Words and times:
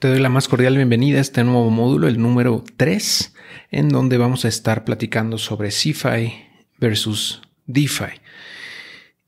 Te 0.00 0.08
doy 0.08 0.18
la 0.18 0.30
más 0.30 0.48
cordial 0.48 0.76
bienvenida 0.76 1.18
a 1.18 1.20
este 1.20 1.44
nuevo 1.44 1.68
módulo, 1.68 2.08
el 2.08 2.18
número 2.18 2.64
3, 2.78 3.34
en 3.70 3.90
donde 3.90 4.16
vamos 4.16 4.46
a 4.46 4.48
estar 4.48 4.86
platicando 4.86 5.36
sobre 5.36 5.70
CeFi 5.70 6.32
versus 6.78 7.42
DeFi. 7.66 8.18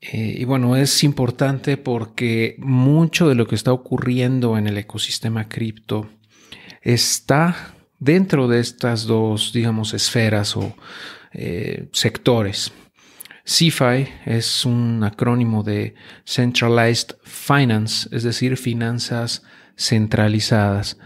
Eh, 0.01 0.37
y 0.39 0.45
bueno, 0.45 0.75
es 0.75 1.03
importante 1.03 1.77
porque 1.77 2.55
mucho 2.57 3.29
de 3.29 3.35
lo 3.35 3.45
que 3.45 3.53
está 3.53 3.71
ocurriendo 3.71 4.57
en 4.57 4.65
el 4.65 4.79
ecosistema 4.79 5.47
cripto 5.47 6.09
está 6.81 7.75
dentro 7.99 8.47
de 8.47 8.59
estas 8.59 9.05
dos, 9.05 9.53
digamos, 9.53 9.93
esferas 9.93 10.57
o 10.57 10.75
eh, 11.33 11.87
sectores. 11.91 12.71
CeFi 13.45 14.07
es 14.25 14.65
un 14.65 15.03
acrónimo 15.03 15.61
de 15.61 15.93
Centralized 16.25 17.15
Finance, 17.25 18.09
es 18.11 18.23
decir, 18.23 18.57
finanzas 18.57 19.43
centralizadas. 19.77 20.97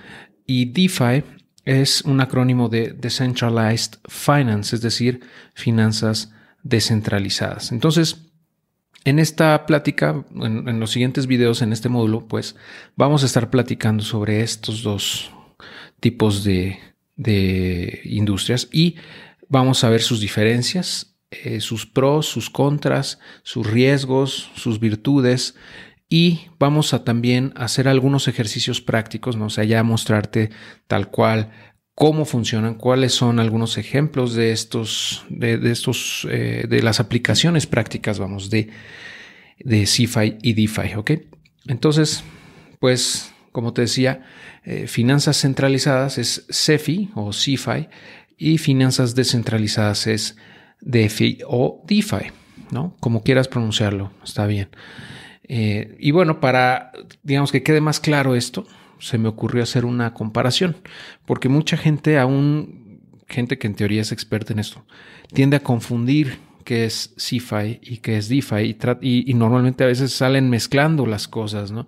Y 0.45 0.65
DeFi 0.65 1.23
es 1.65 2.01
un 2.03 2.21
acrónimo 2.21 2.69
de 2.69 2.93
Decentralized 2.93 3.99
Finance, 4.07 4.75
es 4.75 4.81
decir, 4.81 5.19
finanzas 5.53 6.31
descentralizadas. 6.63 7.71
Entonces, 7.71 8.27
en 9.03 9.19
esta 9.19 9.65
plática, 9.65 10.25
en, 10.35 10.79
los 10.79 10.91
siguientes 10.91 11.27
videos, 11.27 11.61
en 11.61 11.73
este 11.73 11.89
módulo, 11.89 12.27
pues 12.27 12.55
vamos 12.95 13.23
a 13.23 13.25
estar 13.25 13.49
platicando 13.49 14.03
sobre 14.03 14.41
estos 14.41 14.83
dos 14.83 15.31
tipos 15.99 16.43
de, 16.43 16.79
industrias 18.05 18.67
y 18.71 18.95
vamos 19.49 19.83
a 19.83 19.89
ver 19.89 20.01
sus 20.01 20.19
diferencias, 20.19 21.15
eh, 21.31 21.61
sus 21.61 21.85
pros, 21.85 22.27
sus 22.27 22.49
contras, 22.49 23.19
sus 23.43 23.65
riesgos, 23.65 24.51
sus 24.55 24.79
virtudes 24.79 25.55
y 26.09 26.47
vamos 26.57 26.93
a 26.93 27.03
también 27.03 27.53
hacer 27.55 27.87
algunos 27.87 28.27
ejercicios 28.27 28.81
prácticos, 28.81 29.35
¿no? 29.35 29.45
o 29.45 29.49
sea, 29.49 29.63
ya 29.65 29.83
mostrarte 29.83 30.51
tal 30.87 31.09
cual 31.09 31.51
cómo 31.95 32.25
funcionan, 32.25 32.75
cuáles 32.75 33.13
son 33.13 33.39
algunos 33.39 33.77
ejemplos 33.77 34.33
de 34.33 34.51
estos, 34.51 35.25
de, 35.29 35.59
estos, 35.71 36.27
eh, 36.29 36.65
de 36.69 36.81
las 36.81 36.99
aplicaciones 36.99 37.65
prácticas, 37.65 38.19
vamos, 38.19 38.49
de, 38.49 38.69
de 39.59 39.83
CFI 39.83 40.37
y 40.41 40.53
DeFi, 40.53 40.95
¿ok? 40.95 41.11
Entonces, 41.65 42.23
pues, 42.79 43.33
como 43.51 43.73
te 43.73 43.81
decía, 43.81 44.23
eh, 44.63 44.87
finanzas 44.87 45.41
centralizadas 45.41 46.17
es 46.19 46.45
CeFi 46.51 47.09
o 47.15 47.31
CFI 47.31 47.89
y 48.37 48.59
finanzas 48.59 49.15
descentralizadas 49.15 50.07
es 50.07 50.37
DeFi 50.81 51.39
o 51.47 51.83
DeFi, 51.87 52.31
¿no? 52.71 52.95
Como 52.99 53.23
quieras 53.23 53.47
pronunciarlo, 53.47 54.11
está 54.23 54.45
bien. 54.45 54.69
Eh, 55.47 55.95
y 55.99 56.11
bueno, 56.11 56.39
para, 56.39 56.91
digamos 57.23 57.51
que 57.51 57.63
quede 57.63 57.81
más 57.81 57.99
claro 57.99 58.35
esto, 58.35 58.65
se 58.99 59.17
me 59.17 59.27
ocurrió 59.27 59.63
hacer 59.63 59.85
una 59.85 60.13
comparación, 60.13 60.77
porque 61.25 61.49
mucha 61.49 61.77
gente, 61.77 62.17
aún 62.17 63.01
gente 63.27 63.57
que 63.57 63.67
en 63.67 63.75
teoría 63.75 64.01
es 64.01 64.11
experta 64.11 64.53
en 64.53 64.59
esto, 64.59 64.85
tiende 65.33 65.57
a 65.57 65.63
confundir 65.63 66.39
qué 66.63 66.85
es 66.85 67.13
CFI 67.15 67.79
y 67.81 67.97
qué 67.97 68.17
es 68.17 68.27
DeFi 68.27 68.77
y, 69.01 69.31
y, 69.31 69.33
normalmente 69.33 69.83
a 69.83 69.87
veces 69.87 70.11
salen 70.11 70.49
mezclando 70.49 71.05
las 71.05 71.27
cosas, 71.27 71.71
¿no? 71.71 71.87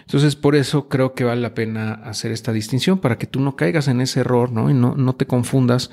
Entonces, 0.00 0.36
por 0.36 0.54
eso 0.54 0.88
creo 0.88 1.14
que 1.14 1.24
vale 1.24 1.40
la 1.40 1.54
pena 1.54 1.94
hacer 1.94 2.30
esta 2.30 2.52
distinción 2.52 2.98
para 2.98 3.18
que 3.18 3.26
tú 3.26 3.40
no 3.40 3.56
caigas 3.56 3.88
en 3.88 4.00
ese 4.00 4.20
error, 4.20 4.52
¿no? 4.52 4.70
Y 4.70 4.74
no, 4.74 4.94
no 4.94 5.14
te 5.14 5.26
confundas, 5.26 5.90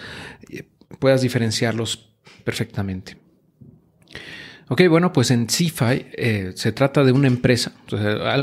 eh, 0.50 0.68
puedas 1.00 1.22
diferenciarlos 1.22 2.14
perfectamente. 2.44 3.18
Ok, 4.69 4.81
bueno, 4.89 5.11
pues 5.11 5.30
en 5.31 5.50
CeFi 5.50 6.06
eh, 6.14 6.52
se 6.56 6.72
trata 6.72 7.03
de 7.03 7.11
una 7.11 7.28
empresa. 7.28 7.73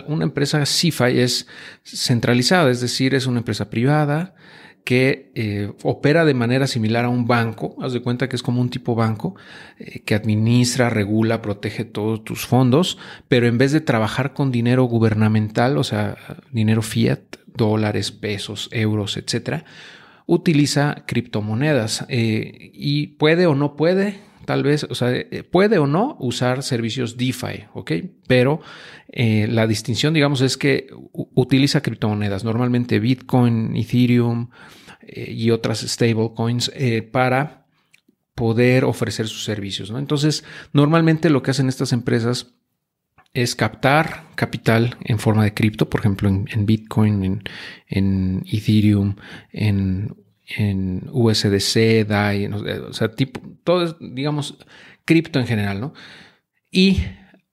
una 0.06 0.24
empresa 0.24 0.64
CeFi 0.66 1.20
es 1.20 1.46
centralizada, 1.82 2.70
es 2.70 2.80
decir, 2.80 3.14
es 3.14 3.26
una 3.26 3.38
empresa 3.38 3.70
privada 3.70 4.34
que 4.84 5.30
eh, 5.34 5.72
opera 5.82 6.24
de 6.24 6.34
manera 6.34 6.66
similar 6.66 7.06
a 7.06 7.08
un 7.08 7.26
banco. 7.26 7.76
Haz 7.80 7.92
de 7.92 8.02
cuenta 8.02 8.28
que 8.28 8.36
es 8.36 8.42
como 8.42 8.60
un 8.60 8.70
tipo 8.70 8.94
banco 8.94 9.34
eh, 9.78 10.00
que 10.00 10.14
administra, 10.14 10.90
regula, 10.90 11.40
protege 11.40 11.84
todos 11.84 12.22
tus 12.22 12.46
fondos, 12.46 12.98
pero 13.28 13.46
en 13.46 13.56
vez 13.56 13.72
de 13.72 13.80
trabajar 13.80 14.34
con 14.34 14.52
dinero 14.52 14.84
gubernamental, 14.84 15.78
o 15.78 15.84
sea, 15.84 16.16
dinero 16.52 16.82
fiat, 16.82 17.20
dólares, 17.46 18.12
pesos, 18.12 18.68
euros, 18.72 19.16
etcétera, 19.16 19.64
utiliza 20.26 21.04
criptomonedas 21.06 22.06
y 22.08 23.08
puede 23.18 23.46
o 23.46 23.54
no 23.54 23.76
puede 23.76 24.29
tal 24.44 24.62
vez, 24.62 24.84
o 24.84 24.94
sea, 24.94 25.12
eh, 25.12 25.44
puede 25.48 25.78
o 25.78 25.86
no 25.86 26.16
usar 26.20 26.62
servicios 26.62 27.16
DeFi, 27.16 27.64
¿ok? 27.74 27.92
Pero 28.26 28.60
eh, 29.08 29.46
la 29.48 29.66
distinción, 29.66 30.14
digamos, 30.14 30.40
es 30.40 30.56
que 30.56 30.88
utiliza 31.12 31.82
criptomonedas, 31.82 32.44
normalmente 32.44 32.98
Bitcoin, 32.98 33.76
Ethereum 33.76 34.50
eh, 35.02 35.32
y 35.32 35.50
otras 35.50 35.80
stablecoins 35.80 36.72
para 37.12 37.66
poder 38.34 38.84
ofrecer 38.84 39.28
sus 39.28 39.44
servicios, 39.44 39.90
¿no? 39.90 39.98
Entonces, 39.98 40.44
normalmente 40.72 41.30
lo 41.30 41.42
que 41.42 41.50
hacen 41.50 41.68
estas 41.68 41.92
empresas 41.92 42.54
es 43.32 43.54
captar 43.54 44.24
capital 44.34 44.96
en 45.04 45.18
forma 45.18 45.44
de 45.44 45.54
cripto, 45.54 45.88
por 45.88 46.00
ejemplo, 46.00 46.28
en, 46.28 46.66
Bitcoin, 46.66 47.24
en, 47.24 47.42
en, 47.86 48.42
Ethereum, 48.50 49.16
en 49.52 50.16
en 50.56 51.08
USDC, 51.12 52.06
DAI, 52.06 52.46
o 52.46 52.92
sea, 52.92 53.10
tipo, 53.12 53.40
todo 53.64 53.96
digamos, 54.00 54.58
cripto 55.04 55.38
en 55.38 55.46
general, 55.46 55.80
¿no? 55.80 55.94
Y 56.70 56.98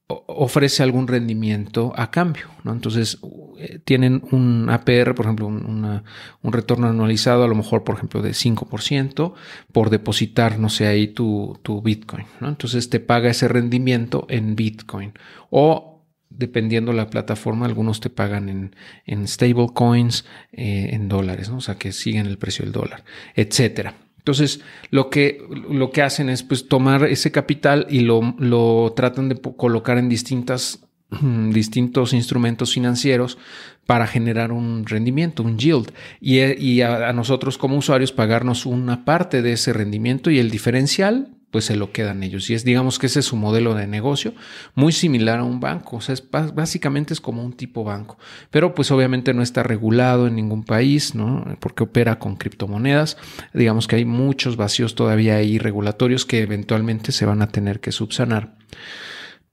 ofrece 0.08 0.84
algún 0.84 1.08
rendimiento 1.08 1.94
a 1.96 2.12
cambio, 2.12 2.48
¿no? 2.64 2.72
Entonces, 2.72 3.20
eh, 3.58 3.80
tienen 3.84 4.24
un 4.32 4.70
APR, 4.70 5.14
por 5.14 5.26
ejemplo, 5.26 5.48
un, 5.48 6.04
retorno 6.44 6.88
anualizado, 6.88 7.44
a 7.44 7.48
lo 7.48 7.56
mejor, 7.56 7.84
por 7.84 7.96
ejemplo, 7.96 8.22
de 8.22 8.32
5% 8.32 9.34
por 9.74 9.90
depositar, 9.90 10.60
no 10.60 10.70
sé, 10.70 10.88
ahí 10.88 11.08
tu, 11.08 11.60
tu 11.62 11.82
Bitcoin, 11.82 12.26
¿no? 12.40 12.48
Entonces, 12.48 12.90
te 12.90 13.02
paga 13.02 13.30
ese 13.30 13.50
rendimiento 13.50 14.26
en 14.30 14.56
Bitcoin. 14.56 15.14
O 15.50 15.97
dependiendo 16.38 16.94
la 16.94 17.10
plataforma, 17.10 17.66
algunos 17.66 18.00
te 18.00 18.10
pagan 18.10 18.50
en, 18.50 18.76
en 19.06 19.28
stable 19.28 19.68
coins, 19.74 20.26
eh, 20.52 20.90
en 20.94 21.10
dólares, 21.10 21.50
¿no? 21.50 21.58
o 21.58 21.62
sea, 21.62 21.76
que 21.76 21.92
siguen 21.92 22.28
el 22.28 22.38
precio 22.38 22.64
del 22.64 22.72
dólar, 22.72 23.04
etcétera. 23.36 23.96
Entonces, 24.20 24.60
lo 24.92 25.10
que, 25.10 25.42
lo 25.70 25.90
que 25.92 26.02
hacen 26.02 26.30
es 26.30 26.44
pues 26.44 26.68
tomar 26.68 27.06
ese 27.06 27.32
capital 27.32 27.88
y 27.90 28.02
lo, 28.02 28.36
lo 28.38 28.94
tratan 28.96 29.30
de 29.30 29.36
colocar 29.36 29.98
en 29.98 30.10
distintas, 30.10 30.86
distintos 31.52 32.14
instrumentos 32.14 32.74
financieros 32.74 33.38
para 33.86 34.06
generar 34.06 34.52
un 34.52 34.86
rendimiento, 34.86 35.44
un 35.44 35.58
yield, 35.58 35.94
y, 36.20 36.42
y 36.42 36.82
a, 36.82 37.08
a 37.08 37.14
nosotros 37.14 37.58
como 37.58 37.78
usuarios 37.78 38.12
pagarnos 38.12 38.66
una 38.66 39.06
parte 39.06 39.42
de 39.42 39.54
ese 39.54 39.72
rendimiento 39.72 40.30
y 40.30 40.40
el 40.40 40.52
diferencial 40.52 41.37
pues 41.52 41.66
se 41.66 41.76
lo 41.76 41.92
quedan 41.92 42.24
ellos. 42.24 42.50
Y 42.50 42.54
es, 42.54 42.64
digamos 42.64 43.00
que 43.00 43.08
ese 43.08 43.20
es 43.20 43.26
su 43.26 43.36
modelo 43.36 43.74
de 43.74 43.88
negocio, 43.88 44.34
muy 44.76 44.92
similar 44.92 45.40
a 45.40 45.44
un 45.44 45.60
banco. 45.60 45.98
O 45.98 46.02
sea, 46.02 46.14
es, 46.14 46.24
básicamente 46.30 47.14
es 47.14 47.22
como 47.22 47.44
un 47.44 47.54
tipo 47.54 47.84
banco, 47.84 48.18
pero 48.52 48.76
pues 48.76 48.92
obviamente 48.92 49.34
no 49.34 49.42
está 49.42 49.64
regulado 49.64 50.28
en 50.28 50.36
ningún 50.36 50.64
país, 50.64 51.16
¿no? 51.16 51.46
Porque 51.60 51.84
opera 51.84 52.20
con 52.20 52.36
criptomonedas. 52.36 53.18
Digamos 53.54 53.88
que 53.88 53.96
hay 53.96 54.06
muchos 54.06 54.58
vacíos 54.58 54.96
todavía 54.96 55.36
ahí 55.36 55.58
regulatorios 55.58 56.26
que 56.26 56.42
eventualmente 56.42 57.12
se 57.12 57.26
van 57.26 57.42
a 57.42 57.48
tener 57.48 57.80
que 57.80 57.92
subsanar. 57.92 58.56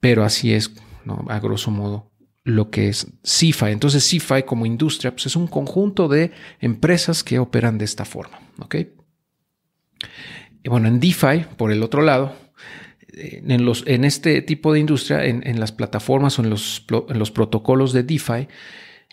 Pero 0.00 0.24
así 0.24 0.52
es. 0.52 0.72
A 1.28 1.38
grosso 1.38 1.70
modo 1.70 2.14
lo 2.44 2.70
que 2.70 2.88
es 2.88 3.06
CIFI. 3.26 3.66
Entonces, 3.66 4.08
CIFI 4.08 4.44
como 4.44 4.66
industria 4.66 5.10
pues 5.10 5.26
es 5.26 5.36
un 5.36 5.46
conjunto 5.46 6.08
de 6.08 6.32
empresas 6.60 7.24
que 7.24 7.38
operan 7.38 7.78
de 7.78 7.86
esta 7.86 8.04
forma, 8.04 8.40
¿ok? 8.58 8.76
Bueno, 10.64 10.88
en 10.88 11.00
DeFi, 11.00 11.44
por 11.56 11.72
el 11.72 11.82
otro 11.82 12.02
lado, 12.02 12.32
en, 13.16 13.64
los, 13.64 13.84
en 13.86 14.04
este 14.04 14.42
tipo 14.42 14.72
de 14.72 14.80
industria, 14.80 15.24
en, 15.24 15.60
las 15.60 15.72
plataformas 15.72 16.38
o 16.38 16.42
en 16.42 16.50
los, 16.50 17.30
protocolos 17.32 17.92
de 17.92 18.02
DeFi, 18.02 18.48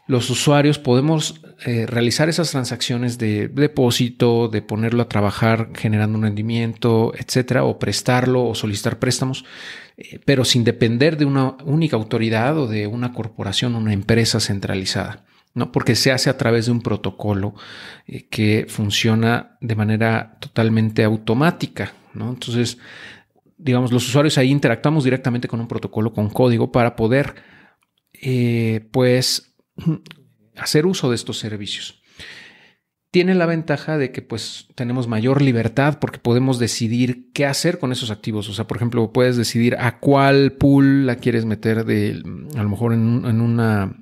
los 0.07 0.29
usuarios 0.29 0.79
podemos 0.79 1.41
eh, 1.65 1.85
realizar 1.85 2.27
esas 2.27 2.51
transacciones 2.51 3.17
de 3.17 3.47
depósito, 3.47 4.47
de 4.47 4.61
ponerlo 4.61 5.03
a 5.03 5.09
trabajar 5.09 5.69
generando 5.75 6.17
un 6.17 6.23
rendimiento, 6.23 7.13
etcétera, 7.15 7.63
o 7.63 7.79
prestarlo 7.79 8.45
o 8.45 8.55
solicitar 8.55 8.99
préstamos, 8.99 9.45
eh, 9.97 10.19
pero 10.25 10.43
sin 10.43 10.63
depender 10.63 11.17
de 11.17 11.25
una 11.25 11.55
única 11.65 11.95
autoridad 11.95 12.57
o 12.57 12.67
de 12.67 12.87
una 12.87 13.13
corporación 13.13 13.75
una 13.75 13.93
empresa 13.93 14.39
centralizada. 14.39 15.23
¿No? 15.53 15.71
Porque 15.71 15.95
se 15.95 16.11
hace 16.11 16.29
a 16.29 16.37
través 16.37 16.65
de 16.65 16.71
un 16.71 16.81
protocolo 16.81 17.55
eh, 18.07 18.27
que 18.27 18.65
funciona 18.69 19.57
de 19.61 19.75
manera 19.75 20.37
totalmente 20.39 21.03
automática, 21.03 21.93
¿no? 22.13 22.29
Entonces, 22.29 22.77
digamos, 23.57 23.91
los 23.91 24.07
usuarios 24.07 24.37
ahí 24.37 24.49
interactuamos 24.49 25.03
directamente 25.03 25.47
con 25.47 25.59
un 25.59 25.67
protocolo 25.67 26.13
con 26.13 26.29
código 26.29 26.71
para 26.71 26.95
poder, 26.95 27.35
eh, 28.13 28.87
pues, 28.91 29.55
hacer 30.55 30.85
uso 30.85 31.09
de 31.09 31.15
estos 31.15 31.37
servicios. 31.37 32.01
Tiene 33.11 33.35
la 33.35 33.45
ventaja 33.45 33.97
de 33.97 34.13
que 34.13 34.21
pues 34.21 34.69
tenemos 34.73 35.09
mayor 35.09 35.41
libertad 35.41 35.99
porque 35.99 36.17
podemos 36.17 36.59
decidir 36.59 37.29
qué 37.33 37.45
hacer 37.45 37.77
con 37.77 37.91
esos 37.91 38.09
activos. 38.09 38.47
O 38.47 38.53
sea, 38.53 38.67
por 38.67 38.77
ejemplo, 38.77 39.11
puedes 39.11 39.35
decidir 39.35 39.75
a 39.75 39.99
cuál 39.99 40.53
pool 40.53 41.05
la 41.05 41.17
quieres 41.17 41.43
meter 41.43 41.83
de, 41.83 42.23
a 42.55 42.63
lo 42.63 42.69
mejor 42.69 42.93
en 42.93 43.41
una 43.41 44.01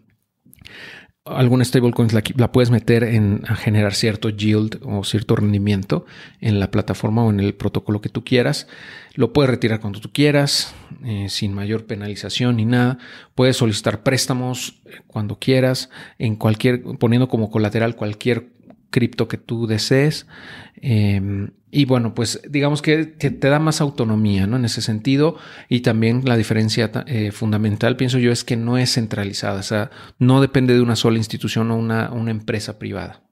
alguna 1.29 1.63
stablecoin 1.63 2.09
la, 2.13 2.23
la, 2.35 2.51
puedes 2.51 2.71
meter 2.71 3.03
en 3.03 3.43
a 3.47 3.55
generar 3.55 3.93
cierto 3.93 4.29
yield 4.29 4.79
o 4.83 5.03
cierto 5.03 5.35
rendimiento 5.35 6.05
en 6.41 6.59
la 6.59 6.71
plataforma 6.71 7.23
o 7.23 7.29
en 7.29 7.39
el 7.39 7.53
protocolo 7.53 8.01
que 8.01 8.09
tú 8.09 8.23
quieras. 8.23 8.67
Lo 9.15 9.33
puedes 9.33 9.49
retirar 9.49 9.79
cuando 9.79 9.99
tú 9.99 10.11
quieras, 10.11 10.73
eh, 11.03 11.27
sin 11.29 11.53
mayor 11.53 11.85
penalización 11.85 12.57
ni 12.57 12.65
nada. 12.65 12.97
Puedes 13.35 13.57
solicitar 13.57 14.03
préstamos 14.03 14.79
eh, 14.85 15.01
cuando 15.07 15.39
quieras, 15.39 15.89
en 16.17 16.35
cualquier, 16.35 16.83
poniendo 16.99 17.27
como 17.27 17.49
colateral 17.49 17.95
cualquier 17.95 18.49
cripto 18.89 19.27
que 19.27 19.37
tú 19.37 19.67
desees. 19.67 20.27
Em, 20.75 21.51
y 21.71 21.85
bueno, 21.85 22.15
pues 22.15 22.41
digamos 22.49 22.81
que 22.81 23.05
te, 23.05 23.29
da 23.29 23.59
más 23.59 23.81
autonomía, 23.81 24.47
¿no? 24.47 24.55
En 24.57 24.65
ese 24.65 24.81
sentido. 24.81 25.37
Y 25.67 25.81
también 25.81 26.23
la 26.25 26.37
diferencia 26.37 26.91
eh, 27.05 27.31
fundamental, 27.31 27.95
pienso 27.95 28.17
yo, 28.17 28.31
es 28.31 28.43
que 28.43 28.55
no 28.55 28.77
es 28.77 28.93
centralizada. 28.93 29.59
O 29.59 29.63
sea, 29.63 29.91
no 30.17 30.41
depende 30.41 30.73
de 30.73 30.81
una 30.81 30.95
sola 30.95 31.17
institución 31.17 31.71
o 31.71 31.77
una, 31.77 32.11
una 32.11 32.31
empresa 32.31 32.79
privada, 32.79 33.23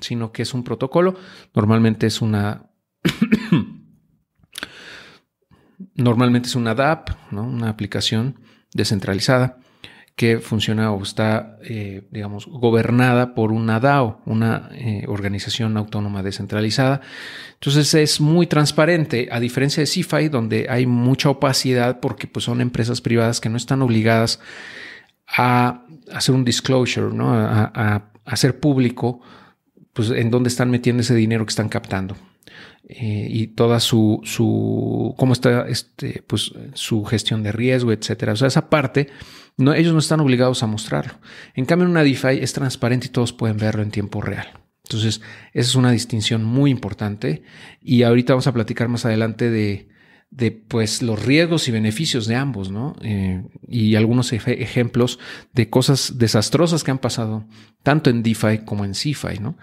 sino 0.00 0.32
que 0.32 0.42
es 0.42 0.54
un 0.54 0.64
protocolo. 0.64 1.16
Normalmente 1.54 2.06
es 2.06 2.20
una. 2.20 2.70
normalmente 5.94 6.48
es 6.48 6.56
una 6.56 6.74
DApp, 6.74 7.10
¿no? 7.30 7.44
Una 7.44 7.70
aplicación 7.70 8.40
descentralizada 8.74 9.58
que 10.18 10.40
funciona 10.40 10.90
o 10.90 11.00
está, 11.00 11.58
eh, 11.62 12.02
digamos, 12.10 12.48
gobernada 12.48 13.36
por 13.36 13.52
una 13.52 13.78
DAO, 13.78 14.20
una 14.26 14.68
eh, 14.72 15.04
organización 15.06 15.76
autónoma 15.76 16.24
descentralizada. 16.24 17.02
Entonces 17.54 17.94
es 17.94 18.20
muy 18.20 18.48
transparente, 18.48 19.28
a 19.30 19.38
diferencia 19.38 19.80
de 19.80 19.86
CeFi, 19.86 20.28
donde 20.28 20.66
hay 20.68 20.86
mucha 20.86 21.30
opacidad 21.30 22.00
porque 22.00 22.26
pues, 22.26 22.46
son 22.46 22.60
empresas 22.60 23.00
privadas 23.00 23.40
que 23.40 23.48
no 23.48 23.56
están 23.56 23.80
obligadas 23.80 24.40
a 25.28 25.84
hacer 26.12 26.34
un 26.34 26.44
disclosure, 26.44 27.14
¿no? 27.14 27.32
a, 27.32 28.10
hacer 28.24 28.58
público 28.58 29.20
pues, 29.92 30.10
en 30.10 30.32
dónde 30.32 30.48
están 30.48 30.68
metiendo 30.68 31.02
ese 31.02 31.14
dinero 31.14 31.46
que 31.46 31.50
están 31.50 31.68
captando. 31.68 32.16
Eh, 32.90 33.26
y 33.28 33.48
toda 33.48 33.80
su, 33.80 34.20
su, 34.24 35.14
cómo 35.18 35.34
está 35.34 35.68
este, 35.68 36.22
pues, 36.26 36.52
su 36.72 37.04
gestión 37.04 37.42
de 37.42 37.52
riesgo, 37.52 37.92
etcétera. 37.92 38.32
O 38.32 38.36
sea, 38.36 38.48
esa 38.48 38.70
parte 38.70 39.08
no, 39.58 39.74
ellos 39.74 39.92
no 39.92 39.98
están 39.98 40.20
obligados 40.20 40.62
a 40.62 40.66
mostrarlo. 40.66 41.14
En 41.54 41.66
cambio, 41.66 41.84
en 41.84 41.90
una 41.90 42.02
DeFi 42.02 42.38
es 42.40 42.52
transparente 42.54 43.08
y 43.08 43.10
todos 43.10 43.32
pueden 43.32 43.58
verlo 43.58 43.82
en 43.82 43.90
tiempo 43.90 44.22
real. 44.22 44.46
Entonces, 44.84 45.20
esa 45.52 45.68
es 45.68 45.74
una 45.74 45.90
distinción 45.90 46.44
muy 46.44 46.70
importante. 46.70 47.42
Y 47.82 48.04
ahorita 48.04 48.32
vamos 48.32 48.46
a 48.46 48.54
platicar 48.54 48.88
más 48.88 49.04
adelante 49.04 49.50
de, 49.50 49.88
de 50.30 50.50
pues 50.52 51.02
los 51.02 51.24
riesgos 51.24 51.68
y 51.68 51.72
beneficios 51.72 52.26
de 52.26 52.36
ambos, 52.36 52.70
¿no? 52.70 52.94
Eh, 53.02 53.42
y 53.66 53.94
algunos 53.94 54.32
ejemplos 54.32 55.18
de 55.52 55.70
cosas 55.70 56.18
desastrosas 56.18 56.84
que 56.84 56.90
han 56.90 56.98
pasado 56.98 57.46
tanto 57.82 58.10
en 58.10 58.22
DeFi 58.22 58.58
como 58.64 58.84
en 58.84 58.94
CeFi, 58.94 59.38
¿no? 59.40 59.56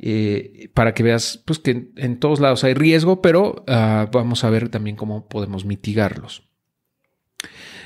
Eh, 0.00 0.70
para 0.74 0.94
que 0.94 1.02
veas, 1.02 1.42
pues 1.44 1.58
que 1.58 1.90
en 1.96 2.18
todos 2.18 2.40
lados 2.40 2.64
hay 2.64 2.74
riesgo, 2.74 3.20
pero 3.22 3.64
ah, 3.68 4.08
vamos 4.12 4.44
a 4.44 4.50
ver 4.50 4.68
también 4.68 4.96
cómo 4.96 5.28
podemos 5.28 5.64
mitigarlos. 5.64 6.48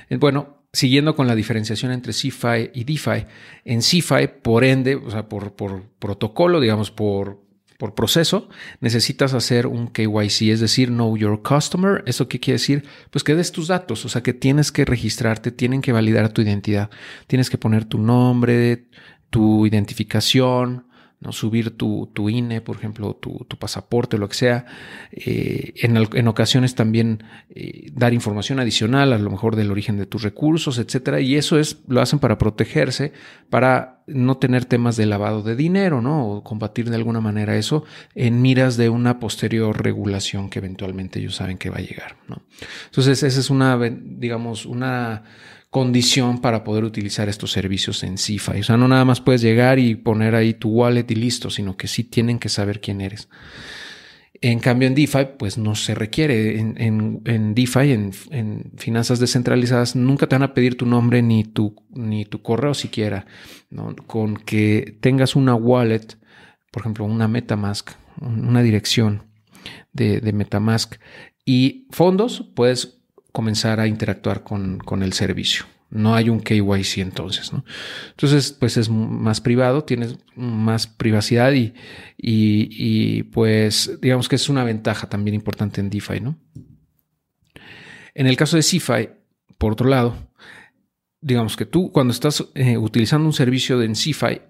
Eh, 0.08 0.16
bueno, 0.16 0.64
siguiendo 0.72 1.14
con 1.14 1.26
la 1.26 1.34
diferenciación 1.34 1.92
entre 1.92 2.12
CeFi 2.12 2.70
y 2.74 2.84
DeFi, 2.84 3.26
en 3.64 3.82
CeFi, 3.82 4.28
por 4.42 4.64
ende, 4.64 4.96
o 4.96 5.10
sea, 5.10 5.28
por, 5.28 5.54
protocolo, 5.54 6.60
digamos, 6.60 6.90
por, 6.90 7.42
por 7.82 7.96
proceso, 7.96 8.48
necesitas 8.78 9.34
hacer 9.34 9.66
un 9.66 9.88
KYC, 9.88 10.52
es 10.52 10.60
decir, 10.60 10.86
Know 10.86 11.16
Your 11.16 11.42
Customer. 11.42 12.04
¿Eso 12.06 12.28
qué 12.28 12.38
quiere 12.38 12.60
decir? 12.60 12.84
Pues 13.10 13.24
que 13.24 13.34
des 13.34 13.50
tus 13.50 13.66
datos, 13.66 14.04
o 14.04 14.08
sea, 14.08 14.22
que 14.22 14.32
tienes 14.32 14.70
que 14.70 14.84
registrarte, 14.84 15.50
tienen 15.50 15.80
que 15.80 15.90
validar 15.90 16.28
tu 16.28 16.42
identidad, 16.42 16.90
tienes 17.26 17.50
que 17.50 17.58
poner 17.58 17.84
tu 17.84 17.98
nombre, 17.98 18.86
tu 19.30 19.66
identificación, 19.66 20.86
¿no? 21.22 21.32
subir 21.32 21.76
tu, 21.76 22.10
tu, 22.12 22.28
INE, 22.28 22.60
por 22.60 22.76
ejemplo, 22.76 23.14
tu, 23.14 23.46
tu 23.48 23.56
pasaporte, 23.56 24.18
lo 24.18 24.28
que 24.28 24.34
sea. 24.34 24.66
Eh, 25.12 25.72
en, 25.76 25.96
en, 25.96 26.28
ocasiones 26.28 26.74
también 26.74 27.22
eh, 27.50 27.90
dar 27.92 28.12
información 28.12 28.58
adicional, 28.60 29.12
a 29.12 29.18
lo 29.18 29.30
mejor 29.30 29.56
del 29.56 29.70
origen 29.70 29.96
de 29.96 30.06
tus 30.06 30.22
recursos, 30.22 30.78
etcétera. 30.78 31.20
Y 31.20 31.36
eso 31.36 31.58
es, 31.58 31.78
lo 31.86 32.00
hacen 32.00 32.18
para 32.18 32.38
protegerse, 32.38 33.12
para 33.50 34.02
no 34.06 34.36
tener 34.38 34.64
temas 34.64 34.96
de 34.96 35.06
lavado 35.06 35.42
de 35.42 35.54
dinero, 35.54 36.02
¿no? 36.02 36.28
O 36.28 36.44
combatir 36.44 36.90
de 36.90 36.96
alguna 36.96 37.20
manera 37.20 37.56
eso 37.56 37.84
en 38.14 38.42
miras 38.42 38.76
de 38.76 38.88
una 38.88 39.20
posterior 39.20 39.82
regulación 39.82 40.50
que 40.50 40.58
eventualmente 40.58 41.20
ellos 41.20 41.36
saben 41.36 41.56
que 41.56 41.70
va 41.70 41.76
a 41.76 41.82
llegar, 41.82 42.16
¿no? 42.28 42.42
Entonces, 42.86 43.22
esa 43.22 43.40
es 43.40 43.48
una, 43.48 43.78
digamos, 43.78 44.66
una 44.66 45.22
condición 45.72 46.42
para 46.42 46.64
poder 46.64 46.84
utilizar 46.84 47.30
estos 47.30 47.50
servicios 47.50 48.04
en 48.04 48.18
CIFI. 48.18 48.60
O 48.60 48.62
sea, 48.62 48.76
no 48.76 48.88
nada 48.88 49.06
más 49.06 49.22
puedes 49.22 49.40
llegar 49.40 49.78
y 49.78 49.94
poner 49.94 50.34
ahí 50.34 50.52
tu 50.52 50.68
wallet 50.68 51.06
y 51.08 51.14
listo, 51.14 51.48
sino 51.48 51.78
que 51.78 51.88
sí 51.88 52.04
tienen 52.04 52.38
que 52.38 52.50
saber 52.50 52.82
quién 52.82 53.00
eres. 53.00 53.30
En 54.42 54.58
cambio, 54.58 54.86
en 54.86 54.94
DeFi, 54.94 55.28
pues 55.38 55.56
no 55.56 55.74
se 55.74 55.94
requiere. 55.94 56.60
En, 56.60 57.22
en, 57.24 57.54
DeFi, 57.54 57.90
en, 57.90 58.72
finanzas 58.76 59.18
descentralizadas, 59.18 59.96
nunca 59.96 60.26
te 60.26 60.34
van 60.34 60.42
a 60.42 60.52
pedir 60.52 60.76
tu 60.76 60.84
nombre 60.84 61.22
ni 61.22 61.42
tu, 61.42 61.74
ni 61.88 62.26
tu 62.26 62.42
correo 62.42 62.74
siquiera. 62.74 63.24
Con 64.06 64.36
que 64.36 64.98
tengas 65.00 65.36
una 65.36 65.54
wallet, 65.54 66.18
por 66.70 66.82
ejemplo, 66.82 67.06
una 67.06 67.28
Metamask, 67.28 67.92
una 68.20 68.60
dirección 68.60 69.22
de, 69.94 70.20
de 70.20 70.34
Metamask 70.34 70.96
y 71.46 71.86
fondos, 71.92 72.50
puedes 72.54 73.01
comenzar 73.32 73.80
a 73.80 73.86
interactuar 73.86 74.42
con, 74.42 74.78
con 74.78 75.02
el 75.02 75.12
servicio. 75.12 75.64
No 75.90 76.14
hay 76.14 76.30
un 76.30 76.40
KYC 76.40 76.98
entonces, 76.98 77.52
¿no? 77.52 77.64
Entonces, 78.10 78.52
pues 78.52 78.78
es 78.78 78.88
más 78.88 79.42
privado, 79.42 79.84
tienes 79.84 80.16
más 80.34 80.86
privacidad 80.86 81.52
y, 81.52 81.74
y, 82.16 83.24
pues 83.24 83.98
digamos 84.00 84.28
que 84.28 84.36
es 84.36 84.48
una 84.48 84.64
ventaja 84.64 85.08
también 85.08 85.34
importante 85.34 85.82
en 85.82 85.90
DeFi, 85.90 86.20
¿no? 86.20 86.38
En 88.14 88.26
el 88.26 88.36
caso 88.36 88.56
de 88.56 88.62
CeFi, 88.62 89.10
por 89.58 89.72
otro 89.72 89.88
lado, 89.88 90.16
digamos 91.20 91.56
que 91.56 91.66
tú 91.66 91.92
cuando 91.92 92.12
estás 92.12 92.42
eh, 92.54 92.78
utilizando 92.78 93.26
un 93.26 93.34
servicio 93.34 93.78
de 93.78 93.86
en 93.86 93.96
CeFi, 93.96 94.40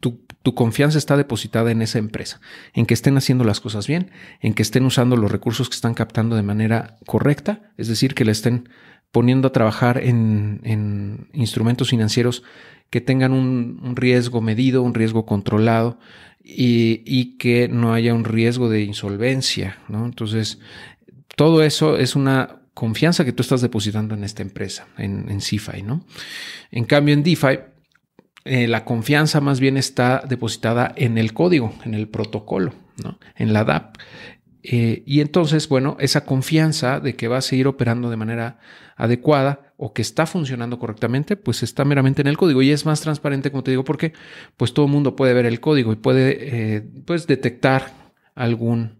tu, 0.00 0.54
confianza 0.54 0.98
está 0.98 1.16
depositada 1.16 1.70
en 1.70 1.82
esa 1.82 1.98
empresa, 1.98 2.40
en 2.72 2.86
que 2.86 2.94
estén 2.94 3.16
haciendo 3.16 3.44
las 3.44 3.60
cosas 3.60 3.86
bien, 3.86 4.10
en 4.40 4.54
que 4.54 4.62
estén 4.62 4.84
usando 4.84 5.16
los 5.16 5.30
recursos 5.30 5.68
que 5.68 5.74
están 5.74 5.94
captando 5.94 6.36
de 6.36 6.42
manera 6.42 6.98
correcta, 7.04 7.72
es 7.76 7.88
decir, 7.88 8.14
que 8.14 8.24
le 8.24 8.32
estén 8.32 8.68
poniendo 9.10 9.48
a 9.48 9.52
trabajar 9.52 10.00
en, 10.02 11.28
instrumentos 11.32 11.90
financieros 11.90 12.42
que 12.90 13.00
tengan 13.00 13.32
un, 13.32 13.96
riesgo 13.96 14.40
medido, 14.40 14.82
un 14.82 14.94
riesgo 14.94 15.26
controlado 15.26 15.98
y, 16.44 17.36
que 17.38 17.68
no 17.68 17.92
haya 17.92 18.14
un 18.14 18.24
riesgo 18.24 18.68
de 18.68 18.82
insolvencia. 18.82 19.78
Entonces, 19.88 20.60
todo 21.34 21.62
eso 21.64 21.96
es 21.96 22.14
una 22.14 22.60
confianza 22.72 23.24
que 23.24 23.32
tú 23.32 23.42
estás 23.42 23.62
depositando 23.62 24.14
en 24.14 24.22
esta 24.22 24.42
empresa, 24.42 24.86
en, 24.96 25.28
en 25.28 25.40
CeFi. 25.40 25.82
¿no? 25.82 26.04
En 26.70 26.84
cambio, 26.84 27.14
en 27.14 27.24
DeFi, 27.24 27.58
eh, 28.46 28.66
la 28.68 28.84
confianza 28.84 29.40
más 29.40 29.60
bien 29.60 29.76
está 29.76 30.22
depositada 30.26 30.92
en 30.96 31.18
el 31.18 31.32
código, 31.32 31.74
en 31.84 31.94
el 31.94 32.08
protocolo, 32.08 32.72
¿no? 33.02 33.18
en 33.36 33.52
la 33.52 33.64
DAP. 33.64 33.96
Eh, 34.68 35.04
y 35.06 35.20
entonces, 35.20 35.68
bueno, 35.68 35.96
esa 36.00 36.24
confianza 36.24 36.98
de 36.98 37.14
que 37.14 37.28
va 37.28 37.36
a 37.36 37.42
seguir 37.42 37.68
operando 37.68 38.10
de 38.10 38.16
manera 38.16 38.58
adecuada 38.96 39.72
o 39.76 39.92
que 39.92 40.02
está 40.02 40.26
funcionando 40.26 40.78
correctamente, 40.78 41.36
pues 41.36 41.62
está 41.62 41.84
meramente 41.84 42.22
en 42.22 42.26
el 42.26 42.36
código 42.36 42.62
y 42.62 42.72
es 42.72 42.84
más 42.84 43.00
transparente, 43.00 43.52
como 43.52 43.62
te 43.62 43.70
digo, 43.70 43.84
porque 43.84 44.12
pues 44.56 44.74
todo 44.74 44.86
el 44.86 44.92
mundo 44.92 45.14
puede 45.14 45.34
ver 45.34 45.46
el 45.46 45.60
código 45.60 45.92
y 45.92 45.96
puede 45.96 46.76
eh, 46.76 46.82
pues 47.04 47.28
detectar 47.28 47.92
algún 48.34 48.98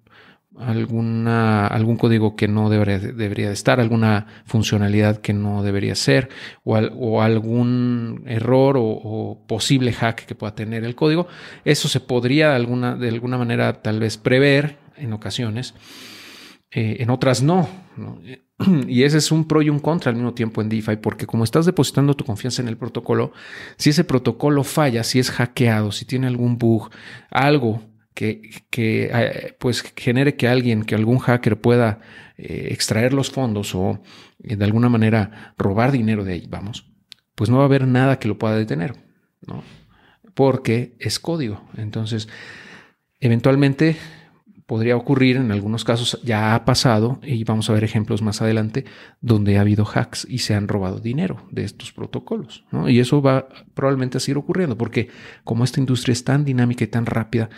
alguna, 0.58 1.66
algún 1.66 1.96
código 1.96 2.36
que 2.36 2.48
no 2.48 2.70
debería, 2.70 2.98
debería 2.98 3.50
estar, 3.50 3.80
alguna 3.80 4.26
funcionalidad 4.44 5.18
que 5.18 5.32
no 5.32 5.62
debería 5.62 5.94
ser, 5.94 6.28
o, 6.64 7.22
algún 7.22 8.24
error 8.26 8.76
o, 8.78 9.44
posible 9.46 9.92
hack 9.92 10.26
que 10.26 10.34
pueda 10.34 10.54
tener 10.54 10.84
el 10.84 10.94
código. 10.94 11.26
Eso 11.64 11.88
se 11.88 12.00
podría 12.00 12.50
de 12.50 12.56
alguna, 12.56 12.96
de 12.96 13.08
alguna 13.08 13.38
manera 13.38 13.82
tal 13.82 14.00
vez 14.00 14.16
prever 14.16 14.76
en 14.96 15.12
ocasiones, 15.12 15.74
eh, 16.70 16.96
en 17.00 17.10
otras 17.10 17.42
no, 17.42 17.68
Y 18.88 19.02
ese 19.02 19.18
es 19.18 19.30
un 19.32 19.46
pro 19.46 19.62
y 19.62 19.70
un 19.70 19.80
contra 19.80 20.10
al 20.10 20.16
mismo 20.16 20.34
tiempo 20.34 20.62
en 20.62 20.68
DeFi, 20.68 20.96
porque 20.96 21.26
como 21.26 21.44
estás 21.44 21.66
depositando 21.66 22.14
tu 22.14 22.24
confianza 22.24 22.62
en 22.62 22.68
el 22.68 22.76
protocolo, 22.76 23.32
si 23.76 23.90
ese 23.90 24.04
protocolo 24.04 24.64
falla, 24.64 25.04
si 25.04 25.18
es 25.18 25.30
hackeado, 25.30 25.92
si 25.92 26.04
tiene 26.04 26.26
algún 26.26 26.58
bug, 26.58 26.90
algo 27.30 27.82
que, 28.16 28.50
eh, 28.78 29.54
pues 29.58 29.82
genere 29.94 30.36
que 30.36 30.48
alguien, 30.48 30.84
que 30.84 30.94
algún 30.94 31.18
hacker 31.18 31.60
pueda 31.60 32.00
eh, 32.38 32.68
extraer 32.70 33.12
los 33.12 33.30
fondos 33.30 33.74
o 33.74 34.00
eh, 34.42 34.56
de 34.56 34.64
alguna 34.64 34.88
manera 34.88 35.54
robar 35.58 35.92
dinero 35.92 36.24
de 36.24 36.32
ahí, 36.32 36.46
vamos, 36.48 36.90
pues 37.34 37.50
no 37.50 37.58
va 37.58 37.64
a 37.64 37.66
haber 37.66 37.86
nada 37.86 38.18
que 38.18 38.26
lo 38.26 38.38
pueda 38.38 38.56
detener, 38.56 38.94
¿no? 39.46 39.62
Porque 40.32 40.96
es 40.98 41.20
código. 41.20 41.62
Entonces, 41.76 42.28
eventualmente 43.20 43.96
podría 44.66 44.96
ocurrir 44.96 45.36
en 45.36 45.52
algunos 45.52 45.84
casos, 45.84 46.20
ya 46.24 46.54
ha 46.54 46.64
pasado 46.64 47.20
y 47.22 47.44
vamos 47.44 47.70
a 47.70 47.72
ver 47.72 47.84
ejemplos 47.84 48.20
más 48.20 48.42
adelante 48.42 48.84
donde 49.20 49.58
ha 49.58 49.60
habido 49.60 49.84
hacks 49.84 50.26
y 50.28 50.38
se 50.38 50.54
han 50.54 50.66
robado 50.66 50.98
dinero 50.98 51.46
de 51.52 51.64
estos 51.64 51.92
protocolos. 51.92 52.64
Y 52.88 52.98
eso 52.98 53.22
va 53.22 53.48
probablemente 53.74 54.18
a 54.18 54.20
seguir 54.20 54.38
ocurriendo 54.38 54.76
porque 54.76 55.08
como 55.44 55.62
esta 55.62 55.78
industria 55.78 56.12
es 56.12 56.24
tan 56.24 56.44
dinámica 56.44 56.82
y 56.82 56.88
tan 56.88 57.06
rápida, 57.06 57.48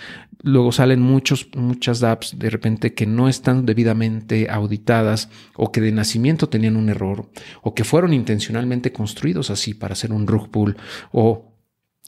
luego 0.42 0.70
salen 0.70 1.00
muchos, 1.00 1.48
muchas 1.56 2.02
apps 2.02 2.38
de 2.38 2.50
repente 2.50 2.92
que 2.92 3.06
no 3.06 3.28
están 3.28 3.64
debidamente 3.64 4.50
auditadas 4.50 5.30
o 5.56 5.72
que 5.72 5.80
de 5.80 5.92
nacimiento 5.92 6.50
tenían 6.50 6.76
un 6.76 6.90
error 6.90 7.30
o 7.62 7.74
que 7.74 7.84
fueron 7.84 8.12
intencionalmente 8.12 8.92
construidos 8.92 9.50
así 9.50 9.72
para 9.72 9.94
hacer 9.94 10.12
un 10.12 10.26
rug 10.26 10.50
pull 10.50 10.76
o 11.10 11.48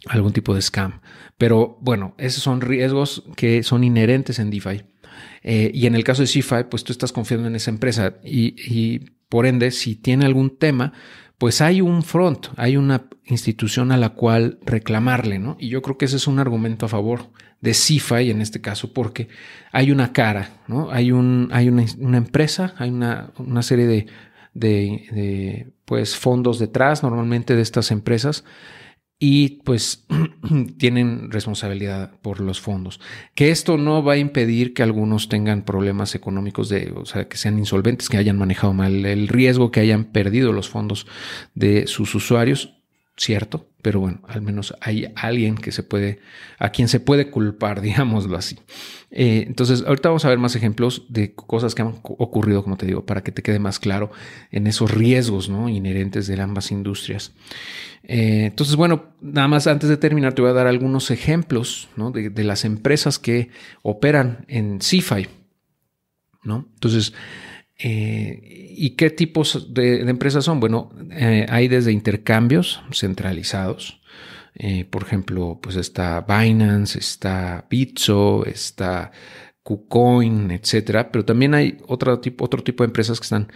algún 0.07 0.33
tipo 0.33 0.55
de 0.55 0.63
scam. 0.63 1.01
Pero 1.39 1.79
bueno, 1.81 2.15
esos 2.19 2.43
son 2.43 2.61
riesgos 2.61 3.25
que 3.37 3.63
son 3.63 3.85
inherentes 3.85 4.39
en 4.39 4.51
DeFi. 4.51 4.83
Eh, 5.43 5.71
y 5.73 5.87
en 5.87 5.95
el 5.95 6.05
caso 6.05 6.23
de 6.23 6.29
CeFi, 6.29 6.65
pues 6.71 6.85
tú 6.85 6.93
estás 6.93 7.13
confiando 7.13 7.49
en 7.49 7.57
esa 7.57 7.71
empresa 7.71 8.15
y, 8.23 8.99
por 9.29 9.47
ende, 9.47 9.71
si 9.71 9.95
tiene 9.95 10.27
algún 10.27 10.59
tema, 10.59 10.93
pues 11.39 11.61
hay 11.61 11.81
un 11.81 12.03
front, 12.03 12.49
hay 12.57 12.77
una 12.77 13.07
institución 13.25 13.93
a 13.93 13.97
la 13.97 14.11
cual 14.11 14.59
reclamarle, 14.67 15.39
¿no? 15.39 15.57
Y 15.59 15.69
yo 15.69 15.81
creo 15.81 15.97
que 15.97 16.05
ese 16.05 16.17
es 16.17 16.27
un 16.27 16.39
argumento 16.39 16.87
a 16.87 16.91
favor 16.91 17.31
de 17.61 17.75
CeFi 17.75 18.31
en 18.31 18.43
este 18.43 18.61
caso, 18.61 18.93
porque 18.93 19.29
hay 19.73 19.91
una 19.91 20.13
cara, 20.13 20.61
¿no? 20.67 20.91
Hay, 20.91 21.13
un, 21.13 21.49
hay 21.53 21.69
una, 21.69 22.17
empresa, 22.19 22.75
hay 22.77 22.91
una, 22.91 23.33
una 23.39 23.63
serie 23.63 23.87
de, 23.87 24.07
de, 24.53 25.07
de, 25.13 25.73
pues, 25.87 26.17
fondos 26.17 26.59
detrás 26.59 27.03
normalmente 27.03 27.57
de 27.57 27.63
estas 27.63 27.91
empresas 27.91 28.45
y 29.23 29.61
pues 29.65 30.07
tienen 30.79 31.31
responsabilidad 31.31 32.11
por 32.23 32.41
los 32.41 32.61
fondos. 32.61 33.01
Que 33.35 33.51
esto 33.51 33.77
no 33.77 34.03
va 34.03 34.15
a 34.15 34.17
impedir 34.17 34.73
que 34.73 34.83
algunos 34.83 35.29
tengan 35.29 35.63
problemas 35.63 36.15
económicos 36.15 36.71
de, 36.71 36.93
o 36.97 37.05
sea, 37.05 37.29
que 37.29 37.37
sean 37.37 37.59
insolventes, 37.59 38.09
que 38.09 38.17
hayan 38.17 38.39
manejado 38.39 38.73
mal 38.73 39.05
el 39.05 39.29
riesgo, 39.29 39.71
que 39.71 39.81
hayan 39.81 40.05
perdido 40.05 40.55
los 40.55 40.71
fondos 40.71 41.07
de 41.55 41.87
sus 41.87 42.15
usuarios, 42.15 42.80
cierto, 43.21 43.69
pero 43.83 44.01
bueno, 44.01 44.23
al 44.27 44.41
menos 44.41 44.75
hay 44.81 45.13
alguien 45.15 45.57
que 45.57 45.73
se 45.73 45.83
puede, 45.83 46.21
a 46.59 46.71
quien 46.71 46.89
se 46.89 47.01
puede 47.01 47.31
culpar, 47.31 47.81
digámoslo 47.83 48.37
así. 48.37 48.59
Eh, 49.11 49.45
entonces, 49.47 49.85
ahorita 49.87 50.09
vamos 50.09 50.25
a 50.25 50.31
ver 50.31 50.39
más 50.39 50.57
ejemplos 50.57 51.05
de 51.11 51.35
cosas 51.35 51.75
que 51.75 51.83
han 51.83 52.01
ocurrido, 52.03 52.63
como 52.63 52.79
te 52.79 52.87
digo, 52.87 53.05
para 53.05 53.23
que 53.23 53.31
te 53.31 53.43
quede 53.43 53.59
más 53.59 53.79
claro 53.79 54.11
en 54.51 54.67
esos 54.67 54.91
riesgos 54.91 55.51
¿no? 55.51 55.69
inherentes 55.69 56.27
de 56.27 56.41
ambas 56.41 56.71
industrias. 56.71 57.33
Eh, 58.05 58.47
entonces, 58.47 58.77
bueno, 58.77 59.11
nada 59.21 59.49
más 59.49 59.67
antes 59.67 59.91
de 59.91 59.99
terminar, 59.99 60.33
te 60.33 60.41
voy 60.41 60.51
a 60.51 60.55
dar 60.55 60.67
algunos 60.67 61.11
ejemplos 61.11 61.91
¿no? 61.97 62.13
de, 62.13 62.45
las 62.45 62.65
empresas 62.65 63.19
que 63.19 63.51
operan 63.83 64.47
en 64.49 64.79
CFI. 64.79 65.29
¿no? 66.43 66.67
Entonces, 66.73 67.13
eh, 67.83 68.73
¿Y 68.77 68.91
qué 68.91 69.11
tipos 69.11 69.73
de, 69.73 70.01
empresas 70.03 70.45
son? 70.45 70.61
Bueno, 70.61 70.91
eh, 71.11 71.47
hay 71.49 71.69
desde 71.69 71.93
intercambios 71.93 72.83
centralizados. 72.93 74.01
Eh, 74.55 74.85
por 74.85 75.03
ejemplo, 75.03 75.59
pues 75.63 75.77
está 75.77 76.21
Binance, 76.23 76.99
está 76.99 77.67
Bitso, 77.71 78.45
está 78.45 79.13
KuCoin, 79.63 80.51
etcétera. 80.51 81.11
Pero 81.11 81.25
también 81.25 81.55
hay 81.55 81.79
otro 81.87 82.21
tipo, 82.21 82.45
otro 82.45 82.63
tipo 82.63 82.83
de 82.83 82.89
empresas 82.89 83.19
que 83.19 83.25
están 83.25 83.49